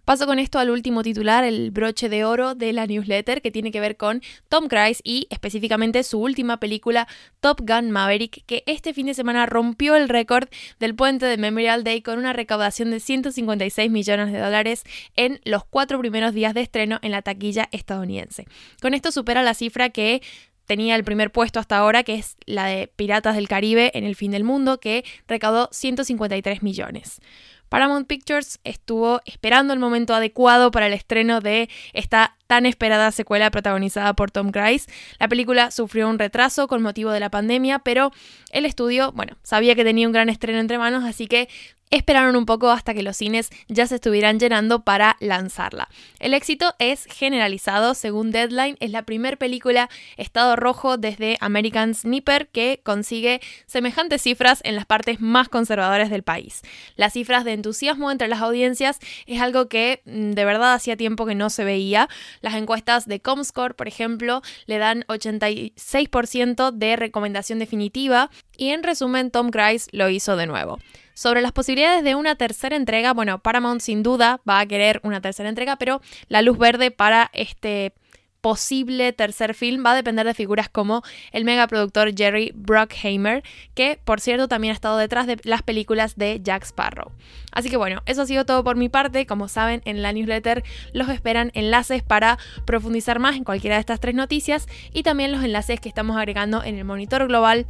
Paso 0.09 0.25
con 0.25 0.39
esto 0.39 0.57
al 0.57 0.71
último 0.71 1.03
titular, 1.03 1.43
el 1.43 1.69
broche 1.69 2.09
de 2.09 2.25
oro 2.25 2.55
de 2.55 2.73
la 2.73 2.87
newsletter, 2.87 3.43
que 3.43 3.51
tiene 3.51 3.69
que 3.69 3.79
ver 3.79 3.95
con 3.95 4.23
Tom 4.47 4.67
Cruise 4.67 5.01
y 5.03 5.27
específicamente 5.29 6.01
su 6.01 6.19
última 6.19 6.59
película, 6.59 7.07
Top 7.41 7.61
Gun 7.61 7.91
Maverick, 7.91 8.43
que 8.47 8.63
este 8.65 8.95
fin 8.95 9.05
de 9.05 9.13
semana 9.13 9.45
rompió 9.45 9.95
el 9.95 10.09
récord 10.09 10.49
del 10.79 10.95
puente 10.95 11.27
de 11.27 11.37
Memorial 11.37 11.83
Day 11.83 12.01
con 12.01 12.17
una 12.17 12.33
recaudación 12.33 12.89
de 12.89 12.99
156 12.99 13.91
millones 13.91 14.33
de 14.33 14.39
dólares 14.39 14.83
en 15.15 15.41
los 15.43 15.63
cuatro 15.63 15.99
primeros 15.99 16.33
días 16.33 16.55
de 16.55 16.61
estreno 16.61 16.97
en 17.03 17.11
la 17.11 17.21
taquilla 17.21 17.69
estadounidense. 17.71 18.47
Con 18.81 18.95
esto 18.95 19.11
supera 19.11 19.43
la 19.43 19.53
cifra 19.53 19.91
que 19.91 20.23
tenía 20.65 20.95
el 20.95 21.03
primer 21.03 21.31
puesto 21.31 21.59
hasta 21.59 21.77
ahora, 21.77 22.01
que 22.01 22.15
es 22.15 22.35
la 22.47 22.65
de 22.65 22.87
Piratas 22.87 23.35
del 23.35 23.47
Caribe 23.47 23.91
en 23.93 24.05
el 24.05 24.15
fin 24.15 24.31
del 24.31 24.43
mundo, 24.43 24.79
que 24.79 25.05
recaudó 25.27 25.69
153 25.71 26.63
millones. 26.63 27.21
Paramount 27.69 28.07
Pictures 28.07 28.59
estuvo 28.63 29.21
esperando 29.25 29.73
el 29.73 29.79
momento 29.79 30.13
adecuado 30.13 30.71
para 30.71 30.87
el 30.87 30.93
estreno 30.93 31.39
de 31.39 31.69
esta 31.93 32.35
tan 32.49 32.65
esperada 32.65 33.11
secuela 33.11 33.51
protagonizada 33.51 34.15
por 34.15 34.31
Tom 34.31 34.49
Cruise. 34.49 34.87
La 35.19 35.27
película 35.27 35.69
sufrió 35.69 36.09
un 36.09 36.17
retraso 36.17 36.67
con 36.67 36.81
motivo 36.81 37.11
de 37.11 37.19
la 37.19 37.29
pandemia, 37.29 37.77
pero 37.77 38.11
el 38.51 38.65
estudio, 38.65 39.11
bueno, 39.11 39.37
sabía 39.43 39.75
que 39.75 39.83
tenía 39.83 40.07
un 40.07 40.13
gran 40.13 40.29
estreno 40.29 40.57
entre 40.57 40.79
manos, 40.79 41.03
así 41.03 41.27
que 41.27 41.47
esperaron 41.91 42.35
un 42.35 42.45
poco 42.45 42.69
hasta 42.69 42.93
que 42.93 43.03
los 43.03 43.17
cines 43.17 43.49
ya 43.67 43.87
se 43.87 43.95
estuvieran 43.95 44.39
llenando 44.39 44.83
para 44.83 45.17
lanzarla. 45.19 45.89
El 46.19 46.33
éxito 46.33 46.75
es 46.79 47.05
generalizado, 47.05 47.95
según 47.95 48.31
Deadline, 48.31 48.77
es 48.79 48.91
la 48.91 49.03
primera 49.03 49.37
película 49.37 49.89
estado 50.17 50.55
rojo 50.55 50.97
desde 50.97 51.37
American 51.39 51.95
Sniper 51.95 52.47
que 52.49 52.81
consigue 52.83 53.41
semejantes 53.65 54.21
cifras 54.21 54.61
en 54.63 54.75
las 54.75 54.85
partes 54.85 55.19
más 55.19 55.49
conservadoras 55.49 56.09
del 56.09 56.23
país. 56.23 56.61
Las 56.95 57.13
cifras 57.13 57.43
de 57.43 57.53
entusiasmo 57.53 58.11
entre 58.11 58.27
las 58.27 58.41
audiencias 58.41 58.99
es 59.25 59.41
algo 59.41 59.67
que 59.67 60.01
mm, 60.05 60.31
de 60.31 60.45
verdad 60.45 60.73
hacía 60.73 60.95
tiempo 60.95 61.25
que 61.25 61.35
no 61.35 61.49
se 61.49 61.63
veía. 61.63 62.07
Las 62.41 62.55
encuestas 62.55 63.07
de 63.07 63.19
Comscore, 63.19 63.73
por 63.73 63.87
ejemplo, 63.87 64.41
le 64.65 64.77
dan 64.77 65.03
86% 65.07 66.71
de 66.71 66.95
recomendación 66.95 67.59
definitiva 67.59 68.29
y 68.57 68.69
en 68.69 68.83
resumen 68.83 69.31
Tom 69.31 69.49
Cruise 69.49 69.87
lo 69.91 70.09
hizo 70.09 70.35
de 70.35 70.47
nuevo. 70.47 70.79
Sobre 71.13 71.41
las 71.41 71.51
posibilidades 71.51 72.03
de 72.03 72.15
una 72.15 72.35
tercera 72.35 72.77
entrega, 72.77 73.13
bueno, 73.13 73.39
Paramount 73.39 73.81
sin 73.81 74.03
duda 74.03 74.39
va 74.49 74.61
a 74.61 74.65
querer 74.65 75.01
una 75.03 75.19
tercera 75.19 75.49
entrega, 75.49 75.75
pero 75.75 76.01
la 76.29 76.41
luz 76.41 76.57
verde 76.57 76.91
para 76.91 77.29
este 77.33 77.93
posible 78.41 79.13
tercer 79.13 79.53
film 79.53 79.85
va 79.85 79.91
a 79.91 79.95
depender 79.95 80.25
de 80.25 80.33
figuras 80.33 80.69
como 80.69 81.03
el 81.31 81.45
megaproductor 81.45 82.15
Jerry 82.15 82.51
Bruckheimer, 82.55 83.43
que 83.73 83.99
por 84.03 84.21
cierto 84.21 84.47
también 84.47 84.71
ha 84.71 84.75
estado 84.75 84.97
detrás 84.97 85.27
de 85.27 85.37
las 85.43 85.61
películas 85.61 86.15
de 86.15 86.39
Jack 86.41 86.63
Sparrow. 86.63 87.11
Así 87.51 87.69
que 87.69 87.77
bueno, 87.77 88.01
eso 88.05 88.21
ha 88.21 88.25
sido 88.25 88.45
todo 88.45 88.63
por 88.63 88.75
mi 88.75 88.89
parte. 88.89 89.25
Como 89.25 89.47
saben, 89.47 89.81
en 89.85 90.01
la 90.01 90.13
newsletter 90.13 90.63
los 90.93 91.09
esperan 91.09 91.51
enlaces 91.53 92.03
para 92.03 92.37
profundizar 92.65 93.19
más 93.19 93.35
en 93.35 93.43
cualquiera 93.43 93.75
de 93.75 93.81
estas 93.81 93.99
tres 93.99 94.15
noticias 94.15 94.67
y 94.93 95.03
también 95.03 95.31
los 95.31 95.43
enlaces 95.43 95.79
que 95.79 95.89
estamos 95.89 96.17
agregando 96.17 96.63
en 96.63 96.77
el 96.77 96.85
monitor 96.85 97.27
global 97.27 97.67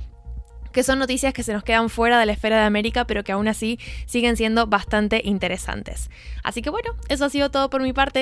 que 0.72 0.84
son 0.84 1.00
noticias 1.00 1.34
que 1.34 1.44
se 1.44 1.54
nos 1.54 1.64
quedan 1.64 1.90
fuera 1.90 2.20
de 2.20 2.26
la 2.26 2.34
esfera 2.34 2.58
de 2.58 2.64
América, 2.64 3.06
pero 3.06 3.24
que 3.24 3.32
aún 3.32 3.48
así 3.48 3.80
siguen 4.06 4.38
siendo 4.38 4.68
bastante 4.68 5.22
interesantes. 5.24 6.10
Así 6.44 6.62
que 6.62 6.70
bueno, 6.70 6.92
eso 7.10 7.26
ha 7.26 7.30
sido 7.30 7.50
todo 7.50 7.70
por 7.70 7.82
mi 7.82 7.94
parte. 7.94 8.18